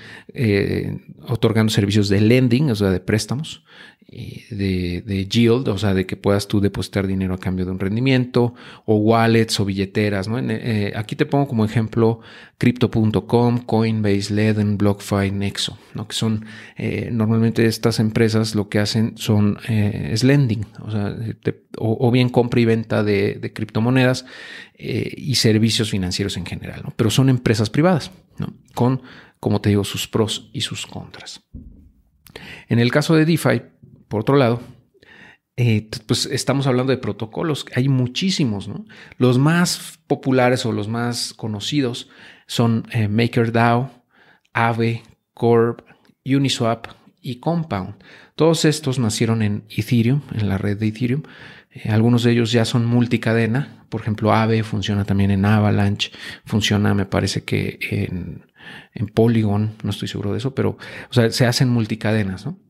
otorgando 1.28 1.70
servicios 1.70 2.08
de 2.08 2.20
lending, 2.20 2.70
o 2.70 2.74
sea, 2.74 2.90
de 2.90 3.00
préstamos 3.00 3.64
de, 4.10 5.02
de, 5.04 5.26
yield, 5.26 5.68
o 5.68 5.78
sea, 5.78 5.94
de 5.94 6.06
que 6.06 6.16
puedas 6.16 6.46
tú 6.46 6.60
depositar 6.60 7.06
dinero 7.06 7.34
a 7.34 7.38
cambio 7.38 7.64
de 7.64 7.72
un 7.72 7.78
rendimiento, 7.78 8.54
o 8.84 8.96
wallets 8.96 9.58
o 9.60 9.64
billeteras, 9.64 10.28
¿no? 10.28 10.38
Eh, 10.38 10.92
aquí 10.94 11.16
te 11.16 11.26
pongo 11.26 11.48
como 11.48 11.64
ejemplo 11.64 12.20
Crypto.com, 12.58 13.58
Coinbase, 13.58 14.32
Leden, 14.32 14.78
BlockFi, 14.78 15.30
Nexo, 15.32 15.78
¿no? 15.94 16.06
Que 16.06 16.14
son, 16.14 16.44
eh, 16.76 17.08
normalmente 17.10 17.66
estas 17.66 17.98
empresas 17.98 18.54
lo 18.54 18.68
que 18.68 18.78
hacen 18.78 19.14
son, 19.16 19.58
eh, 19.68 20.10
es 20.12 20.22
lending, 20.22 20.66
o 20.80 20.90
sea, 20.90 21.16
o, 21.78 22.10
bien 22.10 22.28
compra 22.28 22.60
y 22.60 22.64
venta 22.64 23.02
de, 23.02 23.34
de 23.34 23.52
criptomonedas 23.52 24.26
y 24.76 25.36
servicios 25.36 25.90
financieros 25.90 26.36
en 26.36 26.46
general. 26.46 26.82
Pero 26.96 27.10
son 27.10 27.28
empresas 27.28 27.70
privadas, 27.70 28.10
¿no? 28.38 28.52
Con, 28.74 29.02
como 29.40 29.60
te 29.60 29.70
digo, 29.70 29.84
sus 29.84 30.06
pros 30.06 30.50
y 30.52 30.60
sus 30.60 30.86
contras. 30.86 31.42
En 32.68 32.78
el 32.78 32.90
caso 32.90 33.14
de 33.14 33.24
DeFi, 33.24 33.62
por 34.14 34.20
otro 34.20 34.36
lado, 34.36 34.60
eh, 35.56 35.90
pues 36.06 36.26
estamos 36.26 36.68
hablando 36.68 36.92
de 36.92 36.98
protocolos, 36.98 37.66
hay 37.74 37.88
muchísimos, 37.88 38.68
¿no? 38.68 38.84
Los 39.18 39.38
más 39.38 39.98
populares 40.06 40.64
o 40.66 40.70
los 40.70 40.86
más 40.86 41.34
conocidos 41.34 42.08
son 42.46 42.86
eh, 42.92 43.08
MakerDAO, 43.08 43.90
Aave, 44.52 45.02
Corp, 45.32 45.80
Uniswap 46.24 46.86
y 47.20 47.40
Compound. 47.40 47.96
Todos 48.36 48.64
estos 48.64 49.00
nacieron 49.00 49.42
en 49.42 49.64
Ethereum, 49.68 50.22
en 50.32 50.48
la 50.48 50.58
red 50.58 50.78
de 50.78 50.86
Ethereum. 50.86 51.24
Eh, 51.72 51.88
algunos 51.88 52.22
de 52.22 52.30
ellos 52.30 52.52
ya 52.52 52.64
son 52.64 52.86
multicadena. 52.86 53.84
Por 53.88 54.02
ejemplo, 54.02 54.32
Aave 54.32 54.62
funciona 54.62 55.04
también 55.04 55.32
en 55.32 55.44
Avalanche, 55.44 56.12
funciona, 56.44 56.94
me 56.94 57.06
parece 57.06 57.42
que 57.42 57.78
en, 58.94 59.08
Polygon, 59.08 59.72
no 59.82 59.90
estoy 59.90 60.06
seguro 60.06 60.30
de 60.30 60.38
eso, 60.38 60.54
pero 60.54 60.78
se 61.10 61.46
hacen 61.46 61.68
multicadenas, 61.68 62.46
¿no? 62.46 62.63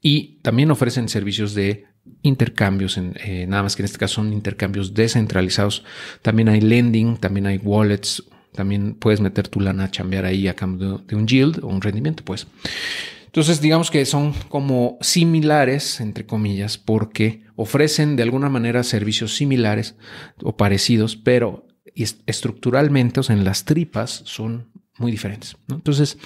Y 0.00 0.38
también 0.42 0.70
ofrecen 0.70 1.08
servicios 1.08 1.54
de 1.54 1.86
intercambios, 2.22 2.96
en, 2.96 3.14
eh, 3.22 3.46
nada 3.46 3.62
más 3.64 3.76
que 3.76 3.82
en 3.82 3.86
este 3.86 3.98
caso 3.98 4.16
son 4.16 4.32
intercambios 4.32 4.94
descentralizados. 4.94 5.84
También 6.22 6.48
hay 6.48 6.60
lending, 6.60 7.16
también 7.16 7.46
hay 7.46 7.58
wallets, 7.58 8.22
también 8.54 8.94
puedes 8.94 9.20
meter 9.20 9.48
tu 9.48 9.60
lana 9.60 9.84
a 9.84 9.90
chambear 9.90 10.24
ahí 10.24 10.48
a 10.48 10.54
cambio 10.54 10.98
de 11.06 11.16
un 11.16 11.26
yield 11.26 11.62
o 11.62 11.68
un 11.68 11.80
rendimiento, 11.80 12.24
pues. 12.24 12.46
Entonces, 13.26 13.60
digamos 13.60 13.90
que 13.90 14.04
son 14.06 14.32
como 14.48 14.96
similares, 15.00 16.00
entre 16.00 16.24
comillas, 16.24 16.78
porque 16.78 17.42
ofrecen 17.56 18.16
de 18.16 18.22
alguna 18.22 18.48
manera 18.48 18.82
servicios 18.82 19.36
similares 19.36 19.96
o 20.42 20.56
parecidos, 20.56 21.16
pero 21.16 21.66
estructuralmente, 21.94 23.20
o 23.20 23.22
sea, 23.22 23.36
en 23.36 23.44
las 23.44 23.64
tripas, 23.64 24.22
son 24.24 24.70
muy 24.98 25.10
diferentes. 25.10 25.56
Entonces, 25.68 26.18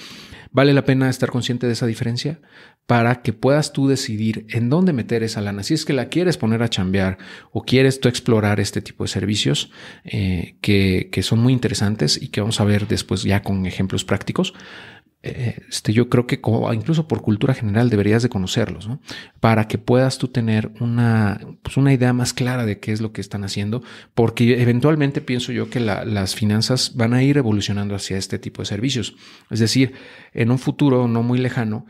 vale 0.51 0.73
la 0.73 0.85
pena 0.85 1.09
estar 1.09 1.29
consciente 1.29 1.67
de 1.67 1.73
esa 1.73 1.85
diferencia 1.85 2.39
para 2.85 3.21
que 3.21 3.31
puedas 3.31 3.71
tú 3.71 3.87
decidir 3.87 4.45
en 4.49 4.69
dónde 4.69 4.91
meter 4.91 5.23
esa 5.23 5.39
lana. 5.39 5.63
Si 5.63 5.73
es 5.73 5.85
que 5.85 5.93
la 5.93 6.09
quieres 6.09 6.37
poner 6.37 6.61
a 6.63 6.69
chambear 6.69 7.17
o 7.51 7.63
quieres 7.63 7.99
tú 7.99 8.09
explorar 8.09 8.59
este 8.59 8.81
tipo 8.81 9.05
de 9.05 9.07
servicios 9.07 9.71
eh, 10.03 10.57
que, 10.61 11.09
que, 11.11 11.23
son 11.23 11.39
muy 11.39 11.53
interesantes 11.53 12.21
y 12.21 12.27
que 12.27 12.41
vamos 12.41 12.59
a 12.59 12.65
ver 12.65 12.87
después 12.87 13.23
ya 13.23 13.41
con 13.41 13.65
ejemplos 13.65 14.03
prácticos, 14.03 14.53
este, 15.23 15.93
yo 15.93 16.09
creo 16.09 16.27
que 16.27 16.41
incluso 16.73 17.07
por 17.07 17.21
cultura 17.21 17.53
general 17.53 17.89
deberías 17.89 18.23
de 18.23 18.29
conocerlos, 18.29 18.89
¿no? 18.89 18.99
Para 19.39 19.69
que 19.69 19.77
puedas 19.77 20.17
tú 20.17 20.27
tener 20.27 20.71
una, 20.81 21.39
pues 21.61 21.77
una 21.77 21.93
idea 21.93 22.11
más 22.11 22.33
clara 22.33 22.65
de 22.65 22.79
qué 22.79 22.91
es 22.91 22.99
lo 22.99 23.13
que 23.13 23.21
están 23.21 23.45
haciendo, 23.45 23.81
porque 24.15 24.61
eventualmente 24.61 25.21
pienso 25.21 25.53
yo 25.53 25.69
que 25.69 25.79
las 25.79 26.35
finanzas 26.35 26.95
van 26.95 27.13
a 27.13 27.23
ir 27.23 27.37
evolucionando 27.37 27.95
hacia 27.95 28.17
este 28.17 28.37
tipo 28.37 28.61
de 28.61 28.65
servicios. 28.65 29.15
Es 29.49 29.59
decir, 29.59 29.93
en 30.33 30.51
un 30.51 30.59
futuro 30.59 31.07
no 31.07 31.23
muy 31.23 31.39
lejano, 31.39 31.85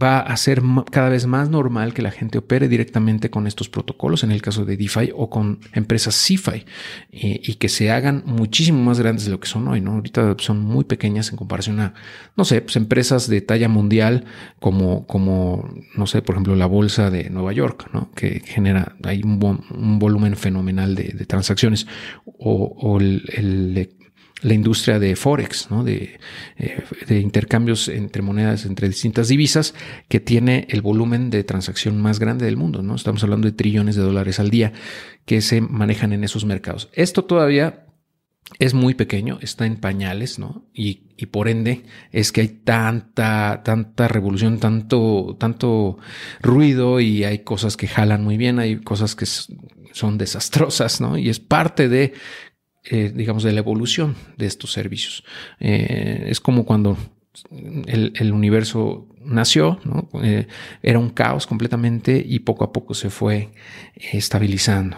va 0.00 0.20
a 0.20 0.36
ser 0.36 0.62
cada 0.90 1.08
vez 1.08 1.26
más 1.26 1.50
normal 1.50 1.92
que 1.92 2.02
la 2.02 2.10
gente 2.10 2.38
opere 2.38 2.68
directamente 2.68 3.30
con 3.30 3.46
estos 3.46 3.68
protocolos, 3.68 4.22
en 4.22 4.30
el 4.30 4.42
caso 4.42 4.64
de 4.64 4.76
DeFi 4.76 5.12
o 5.14 5.28
con 5.28 5.60
empresas 5.72 6.14
CeFi, 6.14 6.64
y, 7.10 7.54
que 7.54 7.68
se 7.68 7.90
hagan 7.90 8.22
muchísimo 8.24 8.82
más 8.82 9.00
grandes 9.00 9.24
de 9.24 9.32
lo 9.32 9.40
que 9.40 9.48
son 9.48 9.66
hoy, 9.66 9.80
¿no? 9.80 9.92
Ahorita 9.92 10.36
son 10.38 10.60
muy 10.60 10.84
pequeñas 10.84 11.30
en 11.30 11.36
comparación 11.36 11.80
a, 11.80 11.94
no 12.36 12.44
sé, 12.44 12.60
pues 12.60 12.76
empresas 12.76 13.28
de 13.28 13.40
talla 13.40 13.68
mundial 13.68 14.24
como, 14.60 15.06
como, 15.06 15.68
no 15.96 16.06
sé, 16.06 16.22
por 16.22 16.36
ejemplo, 16.36 16.54
la 16.54 16.66
bolsa 16.66 17.10
de 17.10 17.30
Nueva 17.30 17.52
York, 17.52 17.90
¿no? 17.92 18.12
Que 18.14 18.40
genera, 18.44 18.96
hay 19.02 19.22
un, 19.22 19.38
volumen 19.98 20.36
fenomenal 20.36 20.94
de, 20.94 21.26
transacciones, 21.26 21.86
o, 22.24 22.98
el, 23.00 23.24
el 23.32 23.97
la 24.42 24.54
industria 24.54 24.98
de 24.98 25.16
Forex, 25.16 25.70
¿no? 25.70 25.82
de, 25.84 26.18
eh, 26.56 26.82
de, 27.06 27.20
intercambios 27.20 27.88
entre 27.88 28.22
monedas, 28.22 28.64
entre 28.66 28.88
distintas 28.88 29.28
divisas, 29.28 29.74
que 30.08 30.20
tiene 30.20 30.66
el 30.70 30.82
volumen 30.82 31.30
de 31.30 31.44
transacción 31.44 32.00
más 32.00 32.18
grande 32.18 32.44
del 32.44 32.56
mundo. 32.56 32.82
¿no? 32.82 32.94
Estamos 32.94 33.22
hablando 33.24 33.48
de 33.48 33.52
trillones 33.52 33.96
de 33.96 34.02
dólares 34.02 34.38
al 34.38 34.50
día 34.50 34.72
que 35.24 35.40
se 35.40 35.60
manejan 35.60 36.12
en 36.12 36.24
esos 36.24 36.44
mercados. 36.44 36.88
Esto 36.92 37.24
todavía 37.24 37.84
es 38.58 38.74
muy 38.74 38.94
pequeño, 38.94 39.38
está 39.42 39.66
en 39.66 39.76
pañales, 39.76 40.38
¿no? 40.38 40.64
Y, 40.72 41.02
y, 41.18 41.26
por 41.26 41.48
ende 41.48 41.84
es 42.12 42.32
que 42.32 42.40
hay 42.40 42.48
tanta, 42.48 43.62
tanta 43.62 44.08
revolución, 44.08 44.58
tanto, 44.58 45.36
tanto 45.38 45.98
ruido 46.40 46.98
y 46.98 47.24
hay 47.24 47.40
cosas 47.40 47.76
que 47.76 47.86
jalan 47.86 48.24
muy 48.24 48.38
bien, 48.38 48.58
hay 48.58 48.80
cosas 48.80 49.14
que 49.14 49.26
son 49.92 50.16
desastrosas, 50.16 51.00
¿no? 51.00 51.18
Y 51.18 51.28
es 51.28 51.40
parte 51.40 51.88
de 51.88 52.14
eh, 52.90 53.12
digamos, 53.14 53.42
de 53.42 53.52
la 53.52 53.60
evolución 53.60 54.16
de 54.36 54.46
estos 54.46 54.72
servicios. 54.72 55.24
Eh, 55.60 56.26
es 56.28 56.40
como 56.40 56.64
cuando 56.64 56.96
el, 57.86 58.32
universo 58.32 59.08
nació, 59.24 59.78
eh, 60.22 60.46
era 60.82 60.98
un 60.98 61.10
caos 61.10 61.46
completamente 61.46 62.24
y 62.26 62.40
poco 62.40 62.64
a 62.64 62.72
poco 62.72 62.94
se 62.94 63.10
fue 63.10 63.50
estabilizando, 63.94 64.96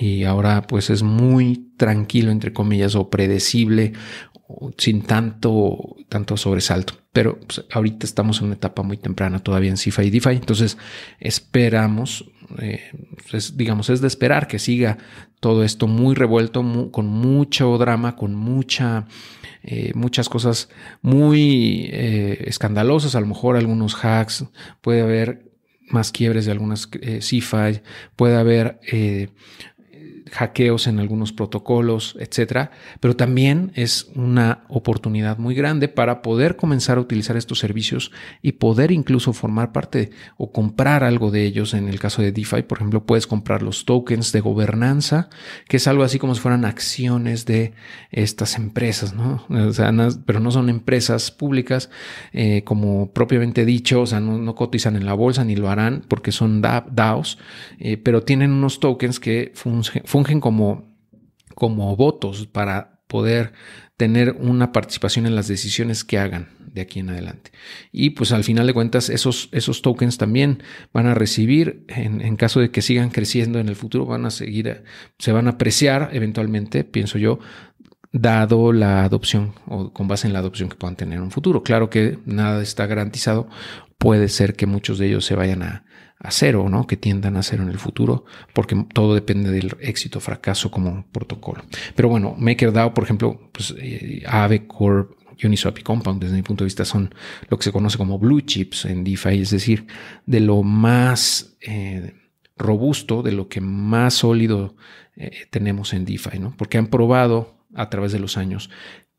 Y 0.00 0.24
ahora 0.24 0.62
pues 0.62 0.90
es 0.90 1.02
muy 1.02 1.72
tranquilo, 1.76 2.30
entre 2.30 2.52
comillas, 2.52 2.94
o 2.94 3.10
predecible, 3.10 3.92
sin 4.78 5.02
tanto, 5.02 5.96
tanto 6.08 6.36
sobresalto. 6.36 6.94
Pero 7.12 7.38
pues, 7.40 7.64
ahorita 7.70 8.06
estamos 8.06 8.40
en 8.40 8.46
una 8.46 8.54
etapa 8.54 8.82
muy 8.82 8.96
temprana 8.96 9.38
todavía 9.38 9.70
en 9.70 9.76
CIFA 9.76 10.04
y 10.04 10.10
DeFi, 10.10 10.30
entonces 10.30 10.78
esperamos, 11.18 12.30
eh, 12.58 12.80
digamos, 13.54 13.90
es 13.90 14.00
de 14.00 14.06
esperar 14.06 14.46
que 14.46 14.58
siga 14.58 14.98
todo 15.40 15.64
esto 15.64 15.86
muy 15.86 16.14
revuelto, 16.14 16.90
con 16.90 17.06
mucho 17.06 17.76
drama, 17.78 18.16
con 18.16 18.34
mucha 18.34 19.06
eh, 19.62 19.92
muchas 19.94 20.28
cosas 20.28 20.68
muy 21.00 21.88
eh, 21.90 22.44
escandalosas, 22.46 23.14
a 23.14 23.20
lo 23.20 23.26
mejor 23.26 23.56
algunos 23.56 23.94
hacks, 23.94 24.44
puede 24.82 25.00
haber 25.00 25.50
más 25.88 26.12
quiebres 26.12 26.46
de 26.46 26.52
algunas 26.52 26.86
CFI, 26.86 27.82
puede 28.16 28.36
haber 28.36 28.80
hackeos 30.32 30.86
en 30.86 30.98
algunos 30.98 31.32
protocolos, 31.32 32.16
etcétera, 32.18 32.70
pero 33.00 33.14
también 33.14 33.72
es 33.74 34.10
una 34.14 34.64
oportunidad 34.68 35.38
muy 35.38 35.54
grande 35.54 35.88
para 35.88 36.22
poder 36.22 36.56
comenzar 36.56 36.98
a 36.98 37.00
utilizar 37.00 37.36
estos 37.36 37.58
servicios 37.58 38.10
y 38.42 38.52
poder 38.52 38.90
incluso 38.90 39.32
formar 39.32 39.72
parte 39.72 40.10
o 40.36 40.52
comprar 40.52 41.04
algo 41.04 41.30
de 41.30 41.44
ellos. 41.44 41.74
En 41.74 41.88
el 41.88 41.98
caso 41.98 42.22
de 42.22 42.32
DeFi, 42.32 42.62
por 42.62 42.78
ejemplo, 42.78 43.04
puedes 43.04 43.26
comprar 43.26 43.62
los 43.62 43.84
tokens 43.84 44.32
de 44.32 44.40
gobernanza, 44.40 45.28
que 45.68 45.76
es 45.76 45.86
algo 45.86 46.02
así 46.04 46.18
como 46.18 46.34
si 46.34 46.40
fueran 46.40 46.64
acciones 46.64 47.44
de 47.44 47.74
estas 48.10 48.56
empresas, 48.56 49.14
¿no? 49.14 49.44
pero 50.26 50.40
no 50.40 50.50
son 50.50 50.68
empresas 50.68 51.30
públicas 51.30 51.90
eh, 52.32 52.62
como 52.64 53.10
propiamente 53.12 53.64
dicho, 53.64 54.02
o 54.02 54.06
sea, 54.06 54.20
no, 54.20 54.54
cotizan 54.54 54.96
en 54.96 55.04
la 55.04 55.14
bolsa 55.14 55.44
ni 55.44 55.56
lo 55.56 55.68
harán 55.68 56.04
porque 56.08 56.32
son 56.32 56.62
DAOs, 56.62 57.38
eh, 57.78 57.96
pero 57.96 58.22
tienen 58.22 58.52
unos 58.52 58.80
tokens 58.80 59.20
que 59.20 59.52
funcionan 59.54 60.13
fungen 60.14 60.40
como, 60.40 60.96
como 61.56 61.96
votos 61.96 62.46
para 62.46 63.00
poder 63.08 63.52
tener 63.96 64.36
una 64.38 64.70
participación 64.70 65.26
en 65.26 65.34
las 65.34 65.48
decisiones 65.48 66.04
que 66.04 66.18
hagan 66.18 66.50
de 66.60 66.82
aquí 66.82 67.00
en 67.00 67.10
adelante. 67.10 67.50
Y 67.90 68.10
pues 68.10 68.30
al 68.30 68.44
final 68.44 68.68
de 68.68 68.74
cuentas 68.74 69.08
esos, 69.08 69.48
esos 69.50 69.82
tokens 69.82 70.16
también 70.16 70.62
van 70.92 71.08
a 71.08 71.14
recibir, 71.14 71.84
en, 71.88 72.36
caso 72.36 72.60
de 72.60 72.70
que 72.70 72.80
sigan 72.80 73.10
creciendo 73.10 73.58
en 73.58 73.68
el 73.68 73.74
futuro, 73.74 74.06
van 74.06 74.24
a 74.24 74.30
seguir, 74.30 74.84
se 75.18 75.32
van 75.32 75.48
a 75.48 75.52
apreciar 75.52 76.10
eventualmente, 76.12 76.84
pienso 76.84 77.18
yo, 77.18 77.40
dado 78.12 78.72
la 78.72 79.02
adopción 79.02 79.54
o 79.66 79.92
con 79.92 80.06
base 80.06 80.28
en 80.28 80.32
la 80.32 80.38
adopción 80.38 80.68
que 80.68 80.76
puedan 80.76 80.94
tener 80.94 81.18
en 81.18 81.24
un 81.24 81.32
futuro. 81.32 81.64
Claro 81.64 81.90
que 81.90 82.20
nada 82.24 82.62
está 82.62 82.86
garantizado, 82.86 83.48
puede 83.98 84.28
ser 84.28 84.54
que 84.54 84.66
muchos 84.66 84.98
de 84.98 85.08
ellos 85.08 85.24
se 85.24 85.34
vayan 85.34 85.64
a, 85.64 85.84
a 86.18 86.30
cero, 86.30 86.68
¿no? 86.70 86.86
Que 86.86 86.96
tiendan 86.96 87.36
a 87.36 87.42
cero 87.42 87.62
en 87.62 87.68
el 87.68 87.78
futuro, 87.78 88.24
porque 88.52 88.86
todo 88.92 89.14
depende 89.14 89.50
del 89.50 89.76
éxito 89.80 90.18
o 90.18 90.22
fracaso 90.22 90.70
como 90.70 91.06
protocolo. 91.12 91.64
Pero 91.94 92.08
bueno, 92.08 92.34
MakerDAO, 92.38 92.94
por 92.94 93.04
ejemplo, 93.04 93.50
pues 93.52 93.74
eh, 93.78 94.22
Aave 94.26 94.66
Core, 94.66 95.08
Uniswap 95.42 95.78
y 95.78 95.82
Compound, 95.82 96.22
desde 96.22 96.36
mi 96.36 96.42
punto 96.42 96.64
de 96.64 96.66
vista, 96.66 96.84
son 96.84 97.14
lo 97.48 97.58
que 97.58 97.64
se 97.64 97.72
conoce 97.72 97.98
como 97.98 98.18
blue 98.18 98.40
chips 98.40 98.84
en 98.86 99.04
DeFi, 99.04 99.40
es 99.40 99.50
decir, 99.50 99.86
de 100.26 100.40
lo 100.40 100.62
más 100.62 101.56
eh, 101.60 102.14
robusto, 102.56 103.22
de 103.22 103.32
lo 103.32 103.48
que 103.48 103.60
más 103.60 104.14
sólido 104.14 104.76
eh, 105.16 105.46
tenemos 105.50 105.92
en 105.92 106.04
DeFi, 106.04 106.38
¿no? 106.38 106.54
Porque 106.56 106.78
han 106.78 106.86
probado 106.86 107.66
a 107.74 107.90
través 107.90 108.12
de 108.12 108.20
los 108.20 108.36
años 108.36 108.70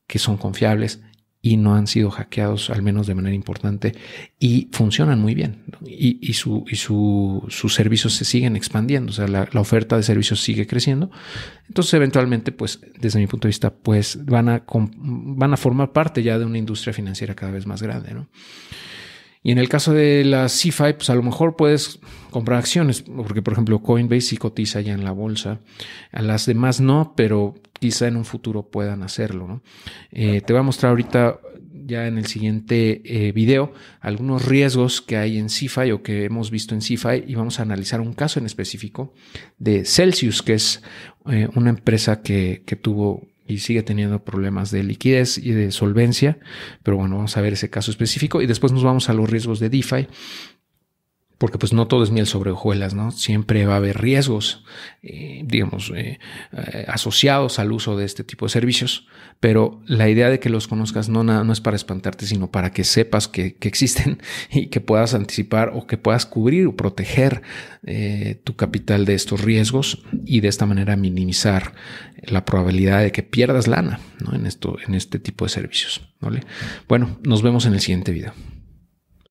que 0.08 0.20
son 0.20 0.38
confiables 0.38 1.02
y 1.46 1.58
no 1.58 1.75
han 1.75 1.86
sido 1.86 2.10
hackeados, 2.10 2.72
al 2.72 2.82
menos 2.82 3.06
de 3.06 3.14
manera 3.14 3.36
importante, 3.36 3.94
y 4.40 4.68
funcionan 4.72 5.20
muy 5.20 5.36
bien. 5.36 5.64
Y, 5.86 6.34
su, 6.34 6.66
y 6.68 6.75
sus 6.75 7.75
servicios 7.75 8.14
se 8.14 8.25
siguen 8.25 8.56
expandiendo, 8.56 9.12
o 9.12 9.14
sea, 9.14 9.28
la, 9.28 9.48
oferta 9.54 9.96
de 9.96 10.02
servicios 10.02 10.42
sigue 10.42 10.66
creciendo. 10.66 11.12
Entonces, 11.68 11.94
eventualmente, 11.94 12.52
pues, 12.52 12.80
desde 13.00 13.20
mi 13.20 13.28
punto 13.28 13.48
de 13.48 13.50
vista, 13.50 13.72
pues 13.72 14.25
van 14.25 14.50
a, 14.50 14.64
van 14.68 15.54
a 15.54 15.58
formar 15.58 15.92
parte 15.94 16.24
ya 16.24 16.40
de 16.40 16.46
una 16.46 16.58
industria 16.58 16.94
financiera 16.94 17.36
cada 17.36 17.52
vez 17.52 17.68
más 17.68 17.80
grande. 17.80 18.16
¿no? 18.16 18.28
Y 19.44 19.52
en 19.52 19.60
el 19.60 19.70
caso 19.70 19.94
de 19.94 20.25
la 20.25 20.48
CFI, 20.48 20.94
pues 20.94 21.12
a 21.12 21.14
lo 21.14 21.22
mejor 21.22 21.56
puedes 21.56 22.00
comprar 22.32 22.58
acciones, 22.58 23.04
porque 23.04 23.44
por 23.44 23.54
ejemplo 23.54 23.84
Coinbase 23.84 24.22
sí 24.22 24.38
cotiza 24.38 24.82
ya 24.82 24.94
en 24.94 25.04
la 25.04 25.12
bolsa, 25.12 25.60
a 26.12 26.24
las 26.24 26.48
demás 26.48 26.82
no, 26.82 27.14
pero 27.16 27.54
quizá 27.79 28.08
en 28.08 28.17
un 28.17 28.25
futuro 28.25 28.70
puedan 28.70 29.03
hacerlo. 29.03 29.62
Eh, 30.11 30.42
te 30.42 30.53
voy 30.53 30.59
a 30.59 30.64
mostrar 30.64 30.92
ahorita 30.92 31.40
ya 31.85 32.07
en 32.07 32.18
el 32.18 32.25
siguiente 32.25 33.01
eh, 33.05 33.31
video 33.31 33.74
algunos 34.00 34.46
riesgos 34.46 35.01
que 35.01 35.18
hay 35.18 35.38
en 35.38 35.48
CFI 35.48 35.92
o 35.92 36.01
que 36.01 36.25
hemos 36.25 36.50
visto 36.50 36.74
en 36.74 36.81
CFI 36.81 37.25
y 37.27 37.35
vamos 37.35 37.59
a 37.59 37.64
analizar 37.64 38.01
un 38.01 38.14
caso 38.14 38.40
en 38.40 38.46
específico 38.46 39.14
de 39.59 39.85
Celsius, 39.85 40.42
que 40.42 40.53
es 40.53 40.81
eh, 41.29 41.48
una 41.55 41.70
empresa 41.70 42.22
que, 42.22 42.64
que 42.66 42.75
tuvo 42.75 43.27
y 43.48 43.59
sigue 43.59 43.83
teniendo 43.83 44.24
problemas 44.24 44.72
de 44.72 44.83
liquidez 44.83 45.38
y 45.38 45.51
de 45.51 45.72
solvencia. 45.72 46.40
Pero 46.81 46.98
bueno, 46.98 47.18
vamos 47.18 47.38
a 47.38 47.42
ver 47.42 47.53
ese 47.53 47.70
caso 47.70 47.92
específico 47.92 48.42
y 48.42 48.48
después 48.48 48.74
nos 48.74 48.83
vamos 48.83 49.09
a 49.09 49.14
los 49.14 49.29
riesgos 49.29 49.59
de 49.59 49.70
DeFi 49.70 50.07
porque 51.37 51.57
pues 51.57 51.74
no 51.74 51.87
todo 51.87 52.03
es 52.03 52.11
miel 52.11 52.27
sobre 52.27 52.51
hojuelas, 52.51 52.93
¿no? 52.93 53.11
Siempre 53.11 53.65
va 53.65 53.74
a 53.74 53.77
haber 53.77 54.00
riesgos, 54.00 54.63
eh, 55.03 55.41
digamos, 55.45 55.91
eh, 55.93 56.19
eh, 56.53 56.85
asociados 56.87 57.59
al 57.59 57.71
uso 57.71 57.98
de 57.98 58.05
este 58.05 58.24
tipo 58.24 58.45
de 58.45 58.51
servicios, 58.51 59.07
pero 59.39 59.81
la 59.85 60.09
idea 60.09 60.29
de 60.29 60.39
que 60.39 60.50
los 60.50 60.67
conozcas 60.67 61.09
no, 61.09 61.24
no 61.24 61.51
es 61.51 61.61
para 61.61 61.75
espantarte, 61.75 62.25
sino 62.25 62.51
para 62.51 62.71
que 62.71 62.83
sepas 62.83 63.27
que, 63.27 63.57
existen 63.61 64.19
y 64.51 64.67
que 64.67 64.79
puedas 64.79 65.13
anticipar 65.13 65.71
o 65.74 65.87
que 65.87 65.98
puedas 65.98 66.25
cubrir 66.25 66.67
o 66.67 66.75
proteger 66.75 67.41
tu 68.43 68.55
capital 68.55 69.05
de 69.05 69.13
estos 69.13 69.41
riesgos 69.41 70.03
y 70.25 70.39
de 70.39 70.48
esta 70.48 70.65
manera 70.65 70.95
minimizar 70.95 71.74
la 72.24 72.43
probabilidad 72.43 73.01
de 73.01 73.11
que 73.11 73.21
pierdas 73.21 73.67
lana 73.67 74.00
¿no? 74.19 74.33
en, 74.35 74.48
esto, 74.48 74.77
en 74.87 74.95
este 74.95 75.19
tipo 75.19 75.45
de 75.45 75.50
servicios. 75.50 76.01
¿vale? 76.19 76.41
Bueno, 76.87 77.19
nos 77.24 77.43
vemos 77.43 77.67
en 77.67 77.74
el 77.74 77.81
siguiente 77.81 78.11
video. 78.11 78.33